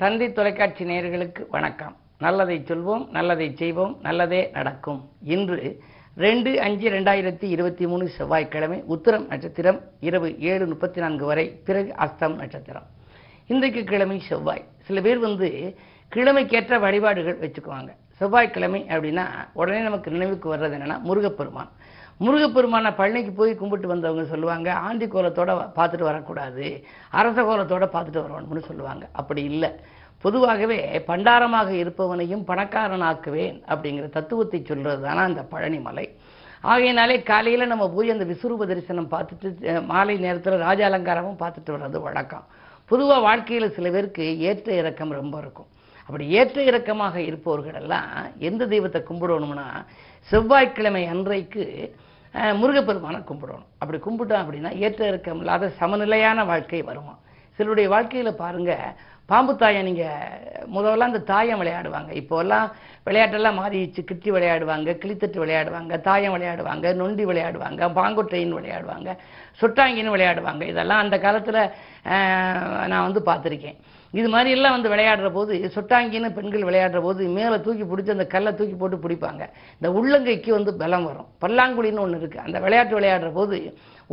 தந்தி 0.00 0.32
தொலைக்காட்சி 0.32 0.84
நேயர்களுக்கு 0.84 1.42
வணக்கம். 1.50 1.96
நல்லதை 2.18 2.56
சொல்வோம் 2.58 3.10
நல்லதை 3.10 3.54
செய்வோம் 3.56 3.98
நல்லதே 4.02 4.50
நடக்கும். 4.52 5.10
இன்று 5.24 5.80
ரெண்டு 6.16 6.60
அஞ்சு 6.60 6.90
ரெண்டாயிரத்தி 6.90 7.44
இருபத்தி 7.54 7.86
மூணு 7.86 8.08
செவ்வாய்க்கிழமை 8.08 8.82
உத்திரம் 8.86 9.26
நட்சத்திரம் 9.26 9.80
இரவு 10.00 10.38
ஏழு 10.38 10.66
முப்பத்தி 10.66 11.00
நான்கு 11.00 11.24
வரை 11.24 11.46
பிறகு 11.64 11.94
அஸ்தம் 11.94 12.34
நட்சத்திரம். 12.34 12.86
இன்றைக்கு 13.46 13.84
கிழமை 13.84 14.20
செவ்வாய். 14.20 14.64
சில 14.78 15.00
பேர் 15.00 15.18
வந்து 15.18 15.76
கிழமைக்கேற்ற 16.14 16.78
வழிபாடுகள் 16.78 17.38
வச்சுக்குவாங்க. 17.38 17.90
செவ்வாய்க்கிழமை 18.18 18.82
அப்படின்னா 18.88 19.26
உடனே 19.52 19.80
நமக்கு 19.80 20.10
நினைவுக்கு 20.10 20.56
வர்றது 20.56 20.76
என்னன்னா 20.78 21.00
முருகப்பெருமான். 21.00 21.72
முருகப்பெருமானை 22.24 22.90
பழனிக்கு 22.98 23.32
போய் 23.38 23.50
கும்பிட்டு 23.60 23.88
வந்தவங்க 23.92 24.24
சொல்லுவாங்க 24.30 24.68
ஆண்டி 24.86 25.06
கோலத்தோட 25.06 25.50
பார்த்துட்டு 25.78 26.06
வரக்கூடாது 26.10 26.66
அரச 27.18 27.38
கோலத்தோட 27.42 27.86
பார்த்துட்டு 27.94 28.22
வரணும்னு 28.24 28.62
சொல்லுவாங்க. 28.68 29.04
அப்படி 29.12 29.42
இல்லை. 29.50 29.70
பொதுவாகவே 30.24 30.78
பண்டாரமாக 31.08 31.70
இருப்பவனையும் 31.82 32.46
பணக்காரனாக்குவேன் 32.50 33.58
அப்படிங்கிற 33.72 34.06
தத்துவத்தை 34.16 34.60
சொல்கிறது 34.64 35.02
தானே 35.02 35.22
அந்த 35.30 35.42
பழனி 35.52 35.78
மலை. 35.88 36.06
ஆகையினாலே 36.62 37.16
காலையில் 37.22 37.70
நம்ம 37.72 37.84
போய் 37.96 38.14
அந்த 38.14 38.24
விஸ்வரூப 38.24 38.66
தரிசனம் 38.70 39.12
பார்த்துட்டு 39.14 39.82
மாலை 39.92 40.16
நேரத்தில் 40.26 40.62
ராஜ 40.66 40.80
அலங்காரமும் 40.90 41.40
பார்த்துட்டு 41.42 41.74
வர்றது 41.74 42.00
வழக்கம். 42.08 42.46
பொதுவாக 42.90 43.24
வாழ்க்கையில் 43.28 43.74
சில 43.76 43.90
பேருக்கு 43.90 44.24
ஏற்ற 44.48 44.68
இறக்கம் 44.80 45.16
ரொம்ப 45.20 45.36
இருக்கும். 45.44 45.70
அப்படி 46.06 46.24
ஏற்ற 46.38 46.58
இறக்கமாக 46.62 47.16
இருப்பவர்கள் 47.28 47.78
எல்லாம் 47.82 48.10
எந்த 48.48 48.66
தெய்வத்தை 48.72 49.00
கும்பிடணும்னா 49.08 49.68
செவ்வாய்க்கிழமை 50.30 51.02
அன்றைக்கு 51.14 51.64
முருகப்பெருமானை 52.60 53.20
கும்பிடணும். 53.28 53.68
அப்படி 53.80 53.98
கும்பிட்டோம் 54.06 54.42
அப்படின்னா 54.42 54.70
ஏற்ற 54.84 55.00
இறக்கம் 55.10 55.40
இல்லாத 55.42 55.70
சமநிலையான 55.80 56.44
வாழ்க்கை 56.46 56.80
வருமா? 56.90 57.14
சிலருடைய 57.58 57.88
வாழ்க்கையில் 57.94 58.40
பாருங்க 58.42 58.72
பாம்பு 59.30 59.52
தாயம் 59.62 59.86
நீங்கள் 59.88 60.66
முதல்ல 60.74 61.06
அந்த 61.08 61.20
தாயம் 61.30 61.60
விளையாடுவாங்க. 61.62 62.10
இப்போல்லாம் 62.20 62.66
விளையாட்டெல்லாம் 63.06 63.58
மாறிடுச்சு 63.60 64.02
கிட்டி 64.10 64.30
விளையாடுவாங்க 64.36 64.92
கிளித்தட்டு 65.02 65.38
விளையாடுவாங்க 65.42 65.98
தாயம் 66.06 66.34
விளையாடுவாங்க 66.36 66.92
நொண்டி 67.00 67.24
விளையாடுவாங்க 67.30 67.88
பாங்குட்டைன்னு 67.98 68.58
விளையாடுவாங்க 68.60 69.10
சொட்டாங்கின்னு 69.60 70.14
விளையாடுவாங்க. 70.14 70.62
இதெல்லாம் 70.72 71.02
அந்த 71.04 71.18
காலத்தில் 71.26 71.60
நான் 72.92 73.06
வந்து 73.08 73.22
பார்த்துருக்கேன். 73.30 73.78
இது 74.18 74.28
மாதிரி 74.34 74.50
எல்லாம் 74.56 74.74
வந்து 74.76 74.92
விளையாடுற 74.92 75.28
போது 75.36 75.52
சொட்டாங்கின்னு 75.74 76.28
பெண்கள் 76.36 76.68
விளையாடுற 76.68 77.00
போது 77.06 77.22
மேலே 77.38 77.56
தூக்கி 77.64 77.84
பிடிச்சி 77.90 78.16
அந்த 78.16 78.26
கல்லை 78.34 78.50
தூக்கி 78.58 78.76
போட்டு 78.82 78.96
பிடிப்பாங்க. 79.04 79.42
இந்த 79.78 79.88
உள்ளங்கைக்கு 79.98 80.50
வந்து 80.58 80.72
பலம் 80.82 81.06
வரும். 81.08 81.28
பல்லாங்குழின்னு 81.44 82.04
ஒன்று 82.04 82.20
இருக்குது 82.22 82.46
அந்த 82.46 82.60
விளையாட்டு 82.66 82.98
விளையாடுற 82.98 83.30
போது 83.40 83.58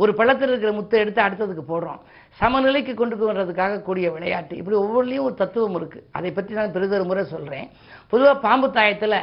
ஒரு 0.02 0.12
பழத்தில் 0.18 0.50
இருக்கிற 0.50 0.70
முத்தை 0.76 0.98
எடுத்து 1.02 1.20
அடுத்ததுக்கு 1.24 1.64
போடுறோம். 1.72 2.00
சமநிலைக்கு 2.40 2.92
கொண்டு 3.00 3.16
வர்றதுக்காக 3.28 3.82
கூடிய 3.88 4.06
விளையாட்டு. 4.14 4.54
இப்படி 4.60 4.76
ஒவ்வொரு 4.84 5.03
ஒவ்வொன்றிலையும் 5.04 5.28
ஒரு 5.28 5.36
தத்துவம் 5.40 5.76
இருக்குது 5.78 6.06
அதை 6.16 6.30
பற்றி 6.32 6.52
நான் 6.58 6.74
பெரிதொரு 6.74 7.04
முறை 7.08 7.22
சொல்கிறேன் 7.34 7.68
பொதுவாக 8.10 8.36
பாம்பு 8.46 8.66
தாயத்தில் 8.76 9.18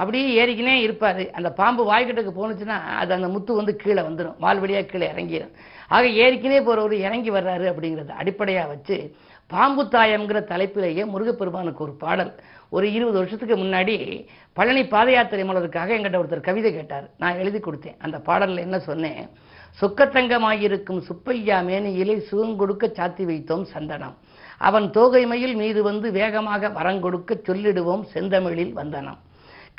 அப்படியே 0.00 0.26
ஏறிக்கினே 0.40 0.74
இருப்பார். 0.86 1.22
அந்த 1.38 1.50
பாம்பு 1.60 1.82
வாய்கிட்டக்கு 1.90 2.32
போணுச்சுன்னா 2.38 2.76
அது 3.02 3.10
அந்த 3.18 3.28
முத்து 3.34 3.60
வந்து 3.60 3.72
கீழே 3.82 4.02
வந்துடும் 4.08 4.38
வால்வழியாக 4.44 4.88
கீழே 4.90 5.06
இறங்கிடும் 5.14 5.54
ஆக 5.94 6.04
ஏறிக்கினே 6.24 6.58
போகிறவர் 6.66 6.96
இறங்கி 7.06 7.30
வர்றாரு 7.36 7.66
அப்படிங்கிறத 7.72 8.14
அடிப்படையாக 8.22 8.70
வச்சு 8.72 8.96
பாம்பு 9.52 9.82
தாயம்ங்கிற 9.94 10.38
தலைப்பிலேயே 10.52 11.04
முருகப்பெருமானுக்கு 11.12 11.84
ஒரு 11.86 11.94
பாடல். 12.04 12.30
ஒரு 12.76 12.86
இருபது 12.96 13.16
வருஷத்துக்கு 13.20 13.56
முன்னாடி 13.62 13.96
பழனி 14.56 14.82
பாத 14.94 15.08
யாத்திரை 15.14 15.44
மலருக்காக 15.48 15.94
எங்கிட்ட 15.96 16.20
ஒருத்தர் 16.20 16.48
கவிதை 16.48 16.70
கேட்டார். 16.76 17.06
நான் 17.22 17.40
எழுதி 17.42 17.58
கொடுத்தேன். 17.58 17.98
அந்த 18.04 18.16
பாடலில் 18.28 18.64
என்ன 18.66 18.78
சொன்னேன்? 18.88 19.20
சொக்கத்தங்கமாயிருக்கும் 19.80 21.02
சுப்பையா 21.08 21.58
மேனியிலே 21.68 22.16
சுகங்கொடுக்க 22.30 22.84
சாத்தி 22.98 23.24
வைத்தோம் 23.30 23.66
சந்தனம். 23.74 24.16
அவன் 24.68 24.86
தோகைமையில் 24.96 25.54
மீது 25.62 25.80
வந்து 25.90 26.06
வேகமாக 26.18 26.68
வரங்கொடுக்க 26.78 27.32
சொல்லிடுவோம் 27.48 28.04
செந்தமிழில் 28.14 28.74
வந்தனம். 28.80 29.20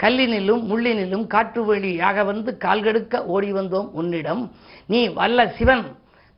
கல்லினிலும் 0.03 0.63
முள்ளினிலும் 0.69 1.25
காற்று 1.33 1.61
வழியாக 1.65 2.23
வந்து 2.31 2.51
கால்கெடுக்க 2.65 3.23
ஓடி 3.35 3.51
வந்தோம் 3.59 3.89
உன்னிடம். 3.99 4.41
நீ 4.93 5.01
வல்ல 5.19 5.47
சிவன் 5.57 5.85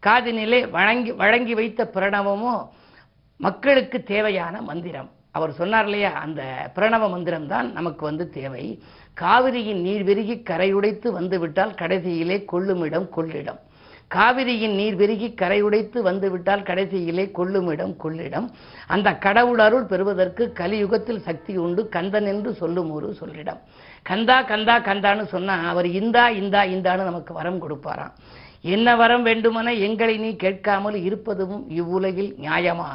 காதினிலே 0.03 0.59
வழங்கி 0.75 1.11
வழங்கி 1.21 1.53
வைத்த 1.59 1.89
பிரணவமோ 1.95 2.55
மக்களுக்கு 3.45 3.97
தேவையான 4.13 4.55
மந்திரம். 4.69 5.09
அவர் 5.37 5.51
சொன்னார் 5.59 5.87
இல்லையா 5.87 6.11
அந்த 6.25 6.41
பிரணவ 6.75 7.09
மந்திரம் 7.15 7.47
தான் 7.53 7.67
நமக்கு 7.77 8.03
வந்து 8.09 8.25
தேவை. 8.37 8.63
காவிரியின் 9.17 9.81
நீர் 9.87 10.05
பெருகி 10.09 10.35
கரையுடைத்து 10.49 11.07
வந்துவிட்டால் 11.17 11.77
கடைசியிலே 11.81 12.37
கொள்ளுமிடம் 12.51 13.07
கொள்ளிடம். 13.15 13.59
காவிரியின் 14.11 14.75
நீர் 14.75 14.95
பெருகி 14.95 15.33
கரை 15.33 15.57
உடைத்து 15.61 16.01
வந்துவிட்டால் 16.03 16.65
கடைசியிலே 16.69 17.25
கொள்ளுமிடம் 17.37 17.93
கொள்ளிடம். 18.03 18.47
அந்த 18.87 19.13
கடவுள் 19.25 19.59
அருள் 19.59 19.85
பெறுவதற்கு 19.85 20.53
கலியுகத்தில் 20.53 21.25
சக்தி 21.27 21.57
உண்டு. 21.57 21.89
கந்தன் 21.89 22.25
என்று 22.25 22.53
சொல்லும் 22.53 22.91
ஒரு 22.91 23.17
சொல்லிடம். 23.21 23.59
கந்தா 24.03 24.41
கந்தா 24.41 24.75
கந்தான்னு 24.79 25.25
சொன்னா 25.27 25.55
அவர் 25.69 25.87
இந்தா 26.01 26.29
இந்தா 26.41 26.63
இந்தான்னு 26.75 27.09
நமக்கு 27.11 27.33
வரம் 27.33 27.61
கொடுப்பாராம். 27.63 28.13
என்ன 28.61 28.95
வரம் 28.95 29.23
வேண்டுமென 29.23 29.73
எங்களை 29.73 30.17
நீ 30.17 30.35
கேட்காமல் 30.35 30.95
இருப்பதும் 31.03 31.57
இவ்வுலகில் 31.69 32.31
நியாயமா? 32.45 32.89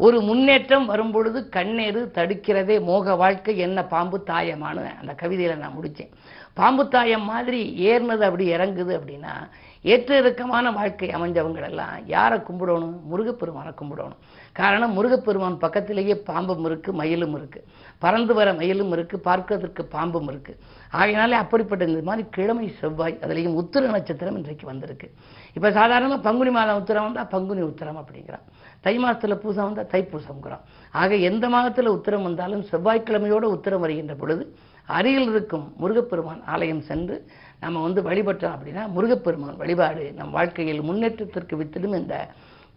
ஒரு 0.00 0.20
முன்னேற்றம் 0.20 0.84
வரும்பொழுது 0.86 1.48
கண்ணேறு 1.48 2.10
தடுக்கிறதே 2.14 2.82
மோக 2.82 3.14
வாழ்க்கை 3.14 3.58
என்ன 3.58 3.84
பாம்பு 3.84 4.18
தாயமானு 4.26 4.82
அந்த 5.00 5.12
கவிதையில் 5.12 5.56
நான் 5.56 5.74
முடித்தேன் 5.78 6.12
பாம்பு 6.54 6.88
தாயம் 6.88 7.24
மாதிரி 7.24 7.60
ஏறினது 7.88 8.24
அப்படி 8.28 8.44
இறங்குது 8.54 8.92
அப்படின்னா 8.98 9.34
ஏற்ற 9.82 10.16
இறக்கமான 10.16 10.70
வாழ்க்கை 10.70 11.08
அமைஞ்சவங்களெல்லாம் 11.08 11.96
யாரை 12.06 12.38
கும்பிடணும்? 12.38 12.96
முருகப்பெருமானை 13.02 13.72
கும்பிடணும். 13.80 14.22
காரணம் 14.56 14.94
முருகப்பெருமான் 14.96 15.58
பக்கத்திலேயே 15.64 16.14
பாம்பும் 16.28 16.64
இருக்கு 16.64 16.92
மயிலும் 16.92 17.34
இருக்கு. 17.38 17.60
பறந்து 17.98 18.34
வர 18.34 18.48
மயிலும் 18.52 18.92
இருக்கு 18.92 19.16
பார்க்கிறதுக்கு 19.28 19.82
பாம்பும் 19.94 20.28
இருக்கு. 20.32 20.52
ஆகையினாலே 20.90 21.36
அப்படிப்பட்ட 21.42 21.84
இந்த 21.84 22.02
மாதிரி 22.08 22.28
கிழமை 22.36 22.68
செவ்வாய் 22.80 23.18
அதுலேயும் 23.24 23.58
உத்திர 23.62 23.90
நட்சத்திரம் 23.96 24.38
இன்றைக்கு 24.40 24.66
வந்திருக்கு. 24.66 25.08
இப்போ 25.56 25.70
சாதாரணமாக 25.70 26.20
பங்குனி 26.28 26.50
மாதம் 26.50 26.80
உத்திரம் 26.82 27.06
வந்தால் 27.08 27.30
பங்குனி 27.34 27.62
உத்திரம் 27.70 28.00
அப்படிங்கிறான். 28.02 28.46
தை 28.80 28.94
மாதத்தில் 28.98 29.40
பூசம் 29.42 29.68
வந்தால் 29.68 29.90
தைப்பூசம்ங்கிறான் 29.92 30.64
ஆக 30.90 31.14
எந்த 31.30 31.48
மாதத்தில் 31.48 31.94
உத்திரம் 31.96 32.26
வந்தாலும் 32.28 32.66
செவ்வாய்க்கிழமையோடு 32.72 33.46
உத்திரம் 33.56 33.84
வருகின்ற 33.84 34.14
பொழுது 34.14 34.44
அருகில் 34.88 35.30
இருக்கும் 35.32 35.64
முருகப்பெருமான் 35.80 36.42
ஆலயம் 36.52 36.84
சென்று 36.90 37.16
நம்ம 37.60 37.80
வந்து 37.86 38.00
வழிபட்டோம் 38.08 38.54
அப்படின்னா 38.56 38.84
முருகப்பெருமான் 38.96 39.58
வழிபாடு 39.62 40.04
நம் 40.18 40.30
வாழ்க்கையில் 40.30 40.86
முன்னேற்றத்திற்கு 40.88 41.56
வித்திடும் 41.62 41.98
இந்த 42.00 42.16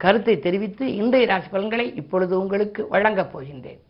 கருத்தை 0.03 0.39
தெரிவித்து 0.39 0.85
இன்றைய 0.95 1.27
ராசி 1.27 1.47
பலன்களை 1.47 1.95
இப்பொழுது 1.95 2.33
உங்களுக்கு 2.39 2.87
வழங்கப் 2.87 3.31
போகின்றேன். 3.33 3.81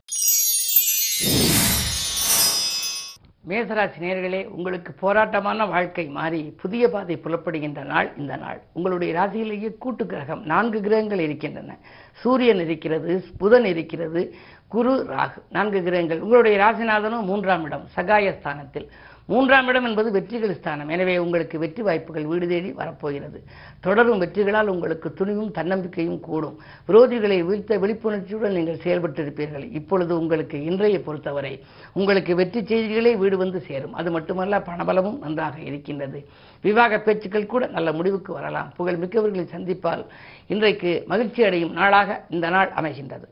மேசராசி 3.49 3.99
நேர்களே 3.99 4.41
உங்களுக்கு 4.45 4.91
போராட்டமான 5.03 5.65
வாழ்க்கை 5.69 6.05
மாறி 6.17 6.41
புதிய 6.61 6.89
பாதை 6.89 7.15
புலப்படுகின்ற 7.23 7.83
நாள் 7.83 8.09
இந்த 8.17 8.35
நாள். 8.35 8.59
உங்களுடைய 8.73 9.11
ராசியிலேயே 9.19 9.77
கூட்டு 9.77 10.05
கிரகம் 10.05 10.43
நான்கு 10.45 10.81
கிரகங்கள் 10.81 11.19
இருக்கின்றன. 11.19 11.77
சூரியன் 12.11 12.61
இருக்கிறது 12.65 13.25
புதன் 13.37 13.65
இருக்கிறது 13.65 14.35
குரு 14.67 14.93
ராகு 15.09 15.39
நான்கு 15.49 15.81
கிரகங்கள். 15.83 16.19
உங்களுடைய 16.19 16.57
ராசிநாதனும் 16.65 17.29
மூன்றாம் 17.31 17.63
இடம் 17.63 17.87
சகாயஸ்தானத்தில். 17.95 18.89
மூன்றாம் 19.25 19.67
இடம் 19.67 19.85
என்பது 19.89 20.11
வெற்றிகள் 20.11 20.55
ஸ்தானம். 20.57 20.89
எனவே 20.89 21.17
உங்களுக்கு 21.17 21.59
வெற்றி 21.59 21.81
வாய்ப்புகள் 21.81 22.25
வீடு 22.31 22.47
தேடி 22.47 22.71
வரப்போகிறது. 22.71 23.39
தொடரும் 23.85 24.21
வெற்றிகளால் 24.23 24.67
உங்களுக்கு 24.67 25.13
துணிவும் 25.13 25.51
தன்னம்பிக்கையும் 25.57 26.19
கூடும். 26.19 26.57
விரோதிகளை 26.87 27.37
வீழ்த்த 27.49 27.77
விழிப்புணர்ச்சியுடன் 27.83 28.57
நீங்கள் 28.57 28.81
செயல்பட்டிருப்பீர்கள். 28.85 29.65
இப்பொழுது 29.71 30.19
உங்களுக்கு 30.19 30.63
இன்றைய 30.63 30.99
பொறுத்தவரை 31.07 31.53
உங்களுக்கு 31.93 32.35
வெற்றி 32.35 32.61
செய்திகளே 32.65 33.15
வீடு 33.15 33.37
வந்து 33.37 33.61
சேரும். 33.61 33.93
அது 33.93 34.11
மட்டுமல்ல 34.11 34.59
பணபலமும் 34.69 35.19
நன்றாக 35.19 35.59
இருக்கின்றது. 35.59 36.21
விவாக 36.61 36.99
பேச்சுக்கள் 36.99 37.51
கூட 37.53 37.67
நல்ல 37.67 37.91
முடிவுக்கு 37.91 38.33
வரலாம். 38.33 38.71
புகழ் 38.77 38.99
மிக்கவர்களை 39.03 39.45
சந்திப்பால் 39.55 40.05
இன்றைக்கு 40.47 41.03
மகிழ்ச்சி 41.07 41.43
அடையும் 41.43 41.71
நாளாக 41.71 42.25
இந்த 42.29 42.49
நாள் 42.49 42.71
அமைகின்றது. 42.81 43.27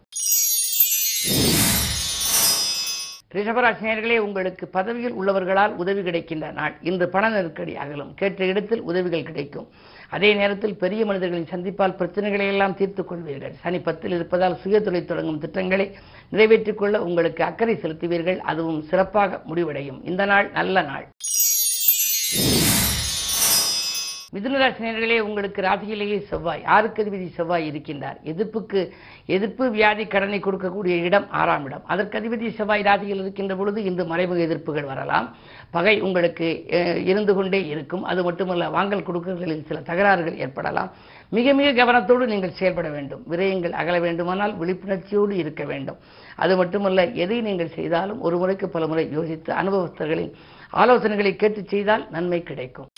ரிஷபராசினியர்களே 3.36 4.18
உங்களுக்கு 4.18 4.68
பதவியில் 4.68 5.14
உள்ளவர்களால் 5.14 5.76
உதவி 5.76 6.04
கிடைக்கின்ற 6.04 6.52
நாள். 6.52 6.74
இன்று 6.82 7.10
பண 7.10 7.30
நெருக்கடி 7.30 7.76
அகலும். 7.76 8.14
கேட்ட 8.14 8.46
இடத்தில் 8.46 8.82
உதவிகள் 8.82 9.24
கிடைக்கும். 9.24 9.68
அதே 10.10 10.34
நேரத்தில் 10.34 10.78
பெரிய 10.78 11.06
மனிதர்களின் 11.06 11.48
சந்திப்பால் 11.52 11.96
பிரச்சனைகளை 12.00 12.48
எல்லாம் 12.48 12.76
தீர்த்துக் 12.76 13.12
கொள்வீர்கள். 13.12 13.52
சனி 13.52 13.80
பத்தில் 13.80 14.12
இருப்பதால் 14.12 14.58
சுய 14.58 14.80
தொழில் 14.80 15.06
தொடங்கும் 15.06 15.40
திட்டங்களை 15.40 15.96
நிறைவேற்றிக் 16.30 16.78
கொள்ள 16.78 17.04
உங்களுக்கு 17.04 17.44
அக்கறை 17.44 17.76
செலுத்துவீர்கள். 17.76 18.38
அதுவும் 18.38 18.82
சிறப்பாக 18.82 19.42
முடிவடையும். 19.44 20.06
இந்த 20.06 20.26
நாள் 20.26 20.52
நல்ல 20.52 20.82
நாள். 20.82 21.08
மிதுனராசினியர்களே 24.34 25.16
உங்களுக்கு 25.28 25.60
ராசியிலேயே 25.66 26.18
செவ்வாய். 26.32 26.64
ஆறுக்கு 26.74 27.00
அதிபதி 27.04 27.28
செவ்வாய் 27.38 27.64
இருக்கின்றார்? 27.70 28.18
எதிர்ப்புக்கு 28.32 28.80
எதிர்ப்பு 29.36 29.64
வியாதி 29.76 30.04
கடனை 30.14 30.40
கொடுக்கக்கூடிய 30.40 30.96
இடம் 31.08 31.26
ஆறாம் 31.40 31.66
இடம். 31.68 31.86
அதற்கு 31.94 32.16
அதிபதி 32.20 32.50
செவ்வாய் 32.58 32.86
ராசியில் 32.88 33.22
இருக்கின்ற 33.24 33.56
பொழுது 33.56 33.80
இன்று 33.90 34.04
மறைமுக 34.12 34.40
எதிர்ப்புகள் 34.48 34.90
வரலாம். 34.92 35.28
பகை 35.76 35.96
உங்களுக்கு 36.08 36.50
இருந்து 37.12 37.36
கொண்டே 37.40 37.62
இருக்கும். 37.74 38.04
அது 38.12 38.24
மட்டுமல்ல 38.28 38.70
வாங்கல் 38.78 39.08
கொடுக்கல்களில் 39.10 39.66
சில 39.70 39.82
தகராறுகள் 39.90 40.40
ஏற்படலாம். 40.46 40.92
மிக 41.38 41.54
மிக 41.62 41.72
கவனத்தோடு 41.82 42.30
நீங்கள் 42.34 42.58
செயல்பட 42.60 42.88
வேண்டும். 42.98 43.24
விரயங்கள் 43.32 43.78
அகல 43.82 43.98
வேண்டுமானால் 44.06 44.56
விழிப்புணர்ச்சியோடு 44.62 45.36
இருக்க 45.44 45.64
வேண்டும். 45.74 46.00
அது 46.44 46.54
மட்டுமல்ல 46.62 47.08
எதை 47.26 47.42
நீங்கள் 47.50 47.76
செய்தாலும் 47.80 48.22
ஒரு 48.22 48.38
முறைக்கு 48.38 48.70
பல 48.70 48.88
முறை 48.88 49.08
யோசித்து 49.18 49.54
அனுபவஸ்தர்களின் 49.62 50.34
ஆலோசனைகளை 50.82 51.36
கேட்டு 51.36 51.62
செய்தால் 51.74 52.06
நன்மை 52.16 52.42
கிடைக்கும். 52.44 52.90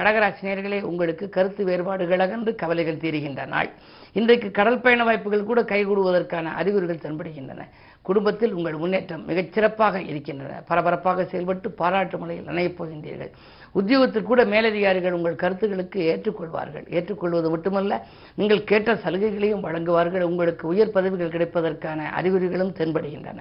கடகராசி 0.00 0.42
நேர்களே 0.42 0.82
உங்களுக்கு 0.82 1.28
கருத்து 1.28 1.64
வேறுபாடுகள் 1.64 2.18
அகன்று 2.18 2.54
கவலைகள் 2.54 2.96
தீருகின்ற 2.96 3.46
நாள். 3.46 3.70
இன்றைக்கு 4.12 4.50
கடல் 4.50 4.80
பயண 4.80 5.04
வாய்ப்புகள் 5.04 5.44
கூட 5.44 5.62
கைகூடுவதற்கான 5.62 6.44
அறிகுறிகள் 6.60 7.02
தென்படுகின்றன. 7.04 7.64
குடும்பத்தில் 8.02 8.52
உங்கள் 8.52 8.76
முன்னேற்றம் 8.76 9.28
மிகச்சிறப்பாக 9.28 10.06
இருக்கின்றன. 10.06 10.62
பரபரப்பாக 10.66 11.24
செயல்பட்டு 11.24 11.70
பாராட்டு 11.70 12.18
முறையில் 12.18 12.46
நனையப் 12.46 12.76
போகின்றீர்கள். 12.78 13.30
உத்தியோகத்தில் 13.72 14.22
கூட 14.22 14.44
மேலதிகாரிகள் 14.44 15.12
உங்கள் 15.12 15.40
கருத்துக்களுக்கு 15.42 16.00
ஏற்றுக்கொள்வார்கள். 16.12 16.94
ஏற்றுக்கொள்வது 16.94 17.50
மட்டுமல்ல 17.50 18.06
நீங்கள் 18.34 18.64
கேட்ட 18.64 18.94
சலுகைகளையும் 18.94 19.64
வழங்குவார்கள். 19.66 20.20
உங்களுக்கு 20.20 20.68
உயர் 20.68 20.90
பதவிகள் 20.90 21.34
கிடைப்பதற்கான 21.36 22.08
அறிகுறிகளும் 22.20 22.74
தென்படுகின்றன. 22.74 23.40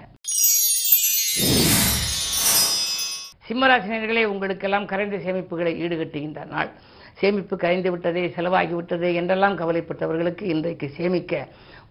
சிம்மராசினியர்களே 3.50 4.24
உங்களுக்கெல்லாம் 4.31 4.88
கரைந்த 4.90 5.18
சேமிப்புகளை 5.25 5.72
ஈடுகட்டுகின்ற 5.84 6.42
நாள். 6.54 6.69
சேமிப்பு 7.19 7.56
கரைந்து 7.62 7.90
விட்டதே 7.94 8.22
செலவாகி 8.36 8.74
விட்டதே 8.78 9.10
என்றெல்லாம் 9.19 9.56
கவலைப்பட்டவர்களுக்கு 9.62 10.44
இன்றைக்கு 10.54 10.88
சேமிக்க 10.98 11.40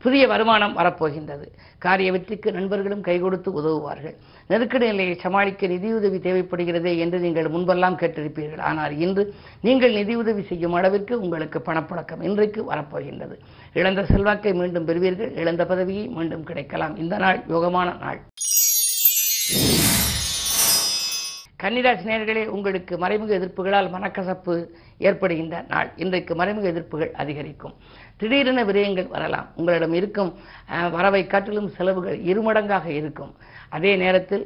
புதிய 0.05 0.23
வருமானம் 0.33 0.77
வரப்போகின்றது. 0.79 1.47
காரிய 1.85 2.09
வெற்றிக்கு 2.15 2.49
நண்பர்களும் 2.59 3.03
கை 3.09 3.17
கொடுத்து 3.25 3.51
உதவுவார்கள். 3.61 4.15
நெருக்கடி 4.51 4.87
நிலையை 4.91 5.15
சமாளிக்க 5.25 5.73
நிதியுதவி 5.75 6.19
தேவைப்படுகிறதே 6.27 6.93
என்று 7.05 7.19
நீங்கள் 7.25 7.53
முன்பெல்லாம் 7.55 7.99
கேட்டிருப்பீர்கள். 8.03 8.63
ஆனால் 8.71 8.95
இன்று 9.05 9.25
நீங்கள் 9.69 9.97
நிதியுதவி 10.01 10.45
செய்யும் 10.51 10.77
அளவிற்கு 10.81 11.17
உங்களுக்கு 11.25 11.61
பணப்புழக்கம் 11.69 12.25
இன்றைக்கு 12.29 12.63
வரப்போகின்றது. 12.73 13.37
இழந்த 13.81 14.05
செல்வாக்கை 14.13 14.55
மீண்டும் 14.61 14.89
பெறுவீர்கள். 14.91 15.35
இழந்த 15.43 15.65
பதவியை 15.73 16.07
மீண்டும் 16.19 16.47
கிடைக்கலாம். 16.51 16.97
இந்த 17.05 17.17
நாள் 17.25 17.41
யோகமான 17.55 17.99
நாள். 18.05 18.21
கன்னிராசி 21.69 22.07
நேர்களே 22.09 22.43
உங்களுக்கு 22.47 22.99
மறைமுக 22.99 23.33
எதிர்ப்புகளால் 23.39 23.89
மனக்கசப்பு 23.95 24.55
ஏற்படுகின்ற 24.99 25.65
நாள். 25.69 25.89
இன்றைக்கு 25.97 26.35
மறைமுக 26.35 26.69
எதிர்ப்புகள் 26.73 27.11
அதிகரிக்கும். 27.23 27.75
திடீரென 28.17 28.65
விரயங்கள் 28.65 29.09
வரலாம். 29.09 29.49
உங்களிடம் 29.57 29.95
இருக்கும் 29.99 30.31
வரவை 30.91 31.27
காட்டிலும் 31.27 31.69
செலவுகள் 31.69 32.17
இருமடங்காக 32.31 32.87
இருக்கும். 33.01 33.35
அதே 33.69 33.97
நேரத்தில் 33.97 34.45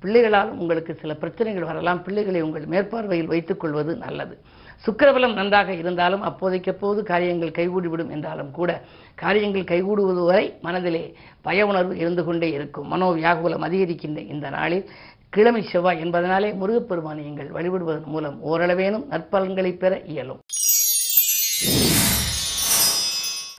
பிள்ளைகளால் 0.00 0.52
உங்களுக்கு 0.62 0.94
சில 0.94 1.14
பிரச்சனைகள் 1.14 1.68
வரலாம். 1.70 2.02
பிள்ளைகளை 2.02 2.40
உங்கள் 2.40 2.66
மேற்பார்வையில் 2.74 3.30
வைத்துக் 3.32 3.60
கொள்வது 3.60 3.96
நல்லது. 3.96 4.40
சுக்கரபலம் 4.86 5.34
நன்றாக 5.34 5.74
இருந்தாலும் 5.82 6.24
அப்போதைக்கப்போது 6.30 7.02
காரியங்கள் 7.12 7.56
கைகூடிவிடும் 7.58 8.10
என்றாலும் 8.16 8.50
கூட 8.50 8.80
காரியங்கள் 9.14 9.68
கைகூடுவது 9.70 10.24
வரை 10.24 10.44
மனதிலே 10.62 11.04
பய 11.40 11.66
உணர்வு 11.66 11.94
இருந்து 12.02 12.24
கொண்டே 12.24 12.50
இருக்கும். 12.58 12.90
மனோவியாகுலம் 12.92 13.66
அதிகரிக்கின்ற 13.68 14.18
இந்த 14.34 14.50
நாளில் 14.50 14.84
கிழமை 15.30 15.62
செவ்வாய் 15.62 16.00
என்பதனாலே 16.04 16.54
முருகப்பெருமானை 16.60 17.22
நீங்கள் 17.24 17.48
வழிபடுவதன் 17.48 18.04
மூலம் 18.04 18.36
ஓரளவேனும் 18.50 19.04
நற்பலன்களை 19.10 19.72
பெற 19.72 20.00
இயலும். 20.12 20.40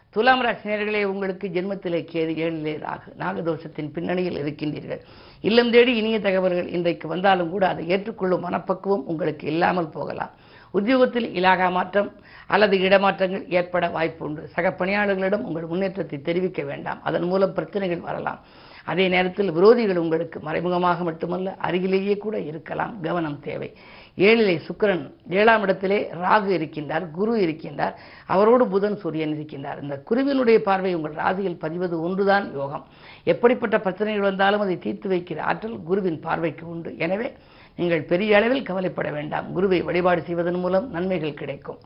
துலாம் 0.09 0.41
ராசினியர்களே 0.45 1.03
உங்களுக்கு 1.03 1.47
ஜென்மத்திலே 1.47 1.99
கேது 2.11 2.33
ஏழிலே 2.45 2.73
ராகு. 2.85 3.09
நாகதோஷத்தின் 3.17 3.91
பின்னணியில் 3.95 4.39
இருக்கின்றீர்கள். 4.43 5.01
இல்லம் 5.41 5.71
தேடி 5.71 5.95
இனிய 5.95 6.19
தகவல்கள் 6.19 6.67
இன்றைக்கு 6.67 7.07
வந்தாலும் 7.07 7.49
கூட 7.49 7.67
அதை 7.67 7.87
ஏற்றுக்கொள்ளும் 7.87 8.45
மனப்பக்குவம் 8.47 9.05
உங்களுக்கு 9.05 9.47
இல்லாமல் 9.47 9.89
போகலாம். 9.89 10.31
உத்தியோகத்தில் 10.71 11.27
இலாகா 11.35 11.71
மாற்றம் 11.71 12.09
அல்லது 12.47 12.77
இடமாற்றங்கள் 12.77 13.45
ஏற்பட 13.49 13.87
வாய்ப்பு 13.87 14.25
உண்டு. 14.25 14.47
சக 14.47 14.75
பணியாளர்களிடம் 14.79 15.45
உங்கள் 15.49 15.65
முன்னேற்றத்தை 15.65 16.21
தெரிவிக்க 16.21 16.63
வேண்டாம். 16.63 17.03
அதன் 17.03 17.23
மூலம் 17.23 17.53
பிரச்சனைகள் 17.53 18.07
வரலாம். 18.09 18.41
அதே 18.91 19.05
நேரத்தில் 19.13 19.55
விரோதிகள் 19.57 20.01
உங்களுக்கு 20.03 20.37
மறைமுகமாக 20.47 21.03
மட்டுமல்ல 21.09 21.55
அருகிலேயே 21.67 22.15
கூட 22.25 22.35
இருக்கலாம். 22.49 22.93
கவனம் 23.07 23.39
தேவை. 23.47 23.69
ஏழிலே 24.27 24.55
சுக்கிரன் 24.67 25.03
ஏழாம் 25.39 25.63
இடத்திலே 25.65 25.99
ராகு 26.23 26.49
இருக்கின்றார் 26.57 27.05
குரு 27.17 27.33
இருக்கின்றார் 27.45 27.93
அவரோடு 28.33 28.63
புதன் 28.73 28.97
சூரியன் 29.03 29.35
இருக்கின்றார். 29.35 29.79
இந்த 29.83 29.95
குருவினுடைய 30.09 30.59
பார்வை 30.67 30.91
உங்கள் 30.97 31.19
ராசியில் 31.21 31.61
பதிவது 31.63 31.97
ஒன்றுதான் 32.07 32.47
யோகம். 32.59 32.85
எப்படிப்பட்ட 33.33 33.77
பிரச்சனைகள் 33.85 34.27
வந்தாலும் 34.29 34.65
அதை 34.65 34.77
தீர்த்து 34.85 35.09
வைக்கிற 35.15 35.41
ஆற்றல் 35.51 35.77
குருவின் 35.91 36.19
பார்வைக்கு 36.27 36.65
உண்டு. 36.73 36.91
எனவே 37.05 37.29
நீங்கள் 37.79 38.09
பெரிய 38.11 38.37
அளவில் 38.37 38.67
கவலைப்பட 38.69 39.09
வேண்டாம். 39.17 39.47
குருவை 39.57 39.81
வழிபாடு 39.89 40.23
செய்வதன் 40.29 40.61
மூலம் 40.65 40.87
நன்மைகள் 40.97 41.39
கிடைக்கும். 41.41 41.81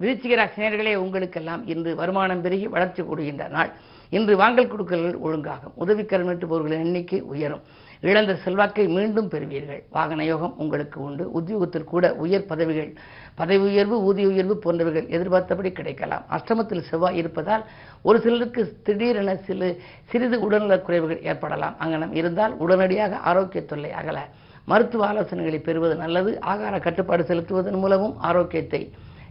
விருச்சிக 0.00 0.34
ராசினியர்களே 0.40 0.94
உங்களுக்கெல்லாம் 0.94 1.66
இன்று 1.66 1.94
வருமானம் 1.94 2.40
பெருகி 2.40 2.66
வளர்ச்சி 2.66 3.02
கூடுகின்ற 3.02 3.48
நாள். 3.48 3.70
இன்று 4.10 4.36
வாங்கல் 4.36 4.66
கொடுக்கல்கள் 4.66 5.16
ஒழுங்காகும். 5.20 5.74
உதவிக்கரம் 5.74 6.28
நீட்டுபவர்களின் 6.28 6.84
எண்ணிக்கை 6.86 7.20
உயரும். 7.20 7.62
இழந்த 8.00 8.34
செல்வாக்கை 8.34 8.88
மீண்டும் 8.88 9.28
பெறுவீர்கள். 9.28 9.82
வாகன 9.90 10.24
யோகம் 10.24 10.54
உங்களுக்கு 10.58 11.02
உண்டு. 11.02 11.30
உத்தியோகத்தில் 11.30 11.84
கூட 11.84 12.14
உயர் 12.14 12.46
பதவிகள் 12.46 12.94
பதவி 13.34 13.64
உயர்வு 13.64 14.02
ஊதிய 14.02 14.28
உயர்வு 14.28 14.60
போன்றவைகள் 14.64 15.08
எதிர்பார்த்தபடி 15.08 15.72
கிடைக்கலாம். 15.72 16.24
அஷ்டமத்தில் 16.30 16.86
செவ்வாய் 16.90 17.16
இருப்பதால் 17.16 17.64
ஒரு 18.02 18.20
சிலருக்கு 18.20 18.76
திடீரென 18.82 19.36
சில 19.36 19.74
சிறிது 20.04 20.40
உடல்நலக் 20.40 20.88
குறைவுகள் 20.88 21.24
ஏற்படலாம். 21.24 21.76
அங்கனம் 21.84 22.14
இருந்தால் 22.14 22.56
உடனடியாக 22.56 23.16
ஆரோக்கிய 23.16 23.64
தொல்லை 23.64 23.92
அகல. 23.92 24.28
மருத்துவ 24.64 25.12
ஆலோசனைகளை 25.12 25.62
பெறுவது 25.62 25.94
நல்லது. 25.94 26.38
ஆகார 26.46 26.80
கட்டுப்பாடு 26.80 27.22
செலுத்துவதன் 27.22 27.82
மூலமும் 27.84 28.18
ஆரோக்கியத்தை 28.18 28.90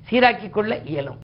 சீராக்கிக் 0.10 0.54
கொள்ள 0.58 0.74
இயலும். 0.92 1.18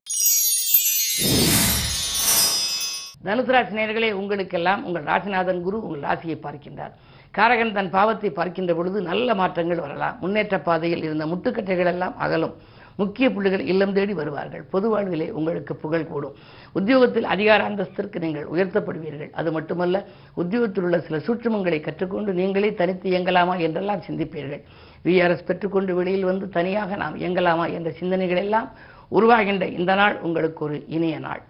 தனுசு 3.26 3.52
ராசி 3.56 4.12
உங்களுக்கெல்லாம் 4.12 4.82
உங்கள் 4.86 5.04
ராசிநாதன் 5.04 5.62
குரு 5.62 5.78
உங்கள் 5.88 6.06
ராசியை 6.10 6.38
பார்க்கின்றார். 6.46 6.94
காரகன் 7.38 7.72
தன் 7.72 7.90
பாவத்தை 7.90 8.30
பார்க்கின்ற 8.30 8.74
பொழுது 8.74 9.02
நல்ல 9.02 9.36
மாற்றங்கள் 9.36 9.84
வரலாம். 9.86 10.18
முன்னேற்ற 10.20 10.60
பாதையில் 10.60 11.04
இருந்த 11.04 11.26
முட்டுக்கட்டைகள் 11.26 11.92
எல்லாம் 11.94 12.18
அகலும். 12.18 12.56
முக்கிய 12.96 13.32
புள்ளிகள் 13.32 13.60
இல்லம் 13.60 13.94
தேடி 13.94 14.14
வருவார்கள். 14.14 14.64
பொது 14.74 14.90
வாழ்விலே 14.90 15.32
உங்களுக்கு 15.32 15.76
புகழ் 15.76 16.06
கூடும். 16.06 16.36
உத்தியோகத்தில் 16.74 17.24
அதிகார 17.24 17.70
அந்தஸ்திற்கு 17.70 18.20
நீங்கள் 18.20 18.46
உயர்த்தப்படுவீர்கள். 18.46 19.32
அது 19.32 19.52
மட்டுமல்ல 19.52 20.06
உத்தியோகத்தில் 20.34 20.84
உள்ள 20.84 21.00
சில 21.00 21.18
சூட்சுமங்களை 21.18 21.80
கற்றுக்கொண்டு 21.82 22.34
நீங்களே 22.34 22.74
தனித்து 22.74 23.10
இயங்கலாமா 23.10 23.60
என்றெல்லாம் 23.60 24.06
சிந்திப்பீர்கள். 24.08 24.64
விஆர்எஸ் 25.06 25.46
பெற்றுக்கொண்டு 25.46 25.96
வெளியில் 25.96 26.24
வந்து 26.24 26.50
தனியாக 26.50 26.96
நாம் 26.96 27.20
இயங்கலாமா 27.20 27.74
என்ற 27.74 27.92
சிந்தனைகள் 27.92 28.38
எல்லாம் 28.38 28.72
உருவாகின்ற 29.12 29.66
இந்த 29.80 29.96
நாள் 29.96 30.20
உங்களுக்கு 30.20 30.66
ஒரு 30.66 30.84
இனிய 30.88 31.20
நாள். 31.20 31.42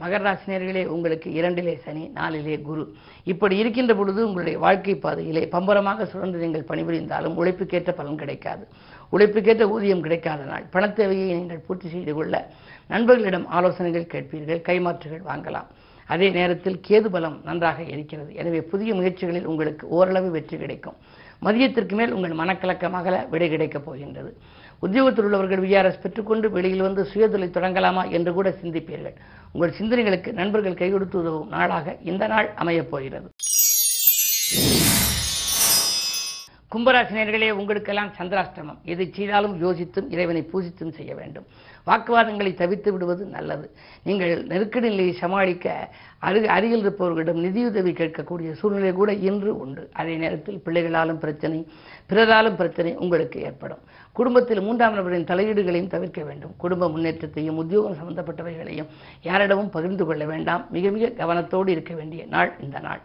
மகர 0.00 0.20
ராசினியர்களே 0.26 0.82
உங்களுக்கு 0.86 1.28
இரண்டிலே 1.30 1.72
சனி 1.84 2.08
நாலிலே 2.08 2.60
குரு. 2.60 2.84
இப்படி 3.32 3.54
இருக்கின்ற 3.62 3.92
பொழுது 3.94 4.20
உங்களுடைய 4.26 4.58
வாழ்க்கை 4.64 4.94
பாதையிலே 4.96 5.42
பம்பரமாக 5.52 6.06
சுழன்று 6.12 6.38
நீங்கள் 6.44 6.68
பணிபுரிந்தாலும் 6.68 7.36
உழைப்புக்கேற்ற 7.40 7.92
பலன் 7.92 8.20
கிடைக்காது. 8.22 8.64
உழைப்புக்கேற்ற 9.14 9.64
ஊதியம் 9.74 10.04
கிடைக்காத 10.06 10.42
நாள் 10.44 10.64
பணத் 10.74 10.96
தேவையை 10.96 11.26
நீங்கள் 11.32 11.64
பூர்த்தி 11.66 11.88
செய்து 11.88 12.14
கொள்ள 12.14 12.34
நண்பர்களிடம் 12.88 13.46
ஆலோசனைகள் 13.58 14.10
கேட்பீர்கள் 14.12 14.66
கைமாற்றுகள் 14.70 15.24
வாங்கலாம். 15.30 15.68
அதே 16.06 16.28
நேரத்தில் 16.30 16.80
கேது 16.88 17.08
பலம் 17.14 17.40
நன்றாக 17.44 17.82
இருக்கிறது. 17.94 18.30
எனவே 18.34 18.60
புதிய 18.72 18.94
முயற்சிகளில் 18.94 19.50
உங்களுக்கு 19.52 19.84
ஓரளவு 19.88 20.30
வெற்றி 20.30 20.56
கிடைக்கும். 20.56 20.98
மதியத்திற்கு 21.44 21.94
மேல் 21.98 22.12
உங்கள் 22.12 22.38
மனக்கலக்கமாக 22.42 23.28
விடை 23.28 23.48
கிடைக்கப் 23.48 23.84
போகின்றது. 23.84 24.30
உத்தியோகத்தில் 24.84 25.24
உள்ளவர்கள் 25.24 25.62
விஆர்எஸ் 25.64 26.02
பெற்றுக்கொண்டு 26.02 26.50
வெளியில் 26.50 26.86
வந்து 26.86 27.02
சுயதொழில் 27.12 27.56
தொடங்கலாமா 27.56 28.02
என்று 28.10 28.32
கூட 28.32 28.48
சிந்திப்பீர்கள். 28.62 29.16
உங்கள் 29.52 29.76
சிந்தனைகளுக்கு 29.78 30.32
நண்பர்கள் 30.32 30.80
கை 30.80 30.90
கொடுத்து 30.90 31.18
உதவும் 31.18 31.48
நாளாக 31.48 31.96
இந்த 32.10 32.26
நாள் 32.26 32.50
அமையப் 32.54 32.90
போகிறது. 32.90 33.28
கும்பராசினியர்களே 36.72 37.50
உங்களுக்கெல்லாம் 37.50 38.12
சந்திராஷ்டமம் 38.18 38.80
எதை 38.92 39.04
செய்தாலும் 39.16 39.54
யோசித்தும் 39.62 40.08
இறைவனை 40.14 40.42
பூஜித்தும் 40.52 40.96
செய்ய 40.96 41.12
வேண்டும். 41.14 41.46
வாக்குவாதங்களை 41.86 42.54
தவிர்த்து 42.54 42.92
விடுவது 42.92 43.24
நல்லது. 43.26 43.66
நீங்கள் 44.02 44.32
நெருக்கடி 44.46 44.88
நிலையை 44.88 45.14
சமாளிக்க 45.22 45.66
அரு 46.28 46.40
அருகில் 46.56 46.84
இருப்பவர்களிடம் 46.84 47.40
நிதியுதவி 47.46 47.92
கேட்கக்கூடிய 47.92 48.50
சூழ்நிலை 48.52 48.92
கூட 48.92 49.12
இன்று 49.28 49.52
உண்டு. 49.64 49.84
அதே 49.92 50.16
நேரத்தில் 50.24 50.62
பிள்ளைகளாலும் 50.66 51.22
பிரச்சனை 51.24 51.60
பிறராலும் 52.10 52.58
பிரச்சனை 52.60 52.92
உங்களுக்கு 52.96 53.40
ஏற்படும். 53.40 53.82
குடும்பத்தில் 54.18 54.60
மூன்றாம் 54.60 54.94
நபரின் 54.94 55.28
தலையீடுகளையும் 55.32 55.92
தவிர்க்க 55.94 56.22
வேண்டும். 56.28 56.54
குடும்ப 56.56 56.88
முன்னேற்றத்தையும் 56.88 57.56
உத்தியோகம் 57.56 57.98
சம்பந்தப்பட்டவைகளையும் 58.00 58.88
யாரிடமும் 59.22 59.70
பகிர்ந்து 59.70 60.04
கொள்ள 60.06 60.24
வேண்டாம். 60.24 60.64
மிக 60.70 60.90
மிக 60.90 61.06
கவனத்தோடு 61.18 61.68
இருக்க 61.68 61.94
வேண்டிய 61.94 62.22
நாள் 62.26 62.50
இந்த 62.60 62.78
நாள். 62.80 63.00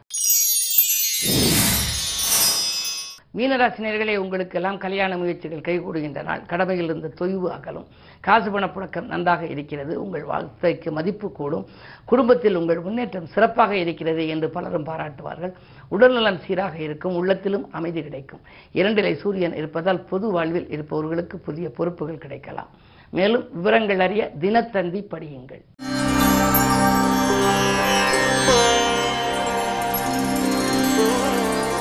மீனராசினியர்களே 3.38 4.16
உங்களுக்கெல்லாம் 4.18 4.78
கல்யாண 4.78 5.18
முயற்சிகள் 5.18 5.60
கைகூடுகின்ற 5.60 6.24
நாள் 6.24 6.46
கடமையில் 6.46 6.86
இருந்த 6.86 7.12
தொய்வு 7.20 7.48
அகலும். 7.50 7.88
காசு 8.20 8.60
பணப்புழக்கம் 8.60 9.06
நன்றாக 9.06 9.46
இருக்கிறது. 9.46 10.04
உங்கள் 10.04 10.24
வாழ்க்கைக்கு 10.24 10.92
மதிப்பு 10.92 11.32
கூடும். 11.32 11.66
குடும்பத்தில் 12.06 12.56
உங்கள் 12.56 12.80
முன்னேற்றம் 12.80 13.26
சிறப்பாக 13.26 13.78
இருக்கிறது 13.78 14.28
என்று 14.28 14.50
பலரும் 14.50 14.86
பாராட்டுவார்கள். 14.86 15.54
உடல்நலம் 15.90 16.38
சீராக 16.38 16.78
இருக்கும். 16.78 17.16
உள்ளத்திலும் 17.16 17.72
அமைதி 17.72 18.04
கிடைக்கும். 18.04 18.42
இரண்டிலை 18.74 19.14
சூரியன் 19.14 19.56
இருப்பதால் 19.56 20.04
பொது 20.04 20.32
வாழ்வில் 20.32 20.70
இருப்பவர்களுக்கு 20.70 21.40
புதிய 21.40 21.70
பொறுப்புகள் 21.70 22.18
கிடைக்கலாம். 22.18 22.70
மேலும் 23.10 23.48
விவரங்கள் 23.54 24.00
அறிய 24.00 24.32
தினத்தந்தி 24.40 25.04
படியுங்கள். 25.12 25.62